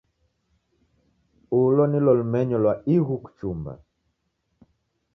Ulo 1.61 1.83
nilo 1.91 2.11
lumenyo 2.19 2.57
lwa 2.63 2.73
ighu 2.95 3.15
kuchumba. 3.23 3.73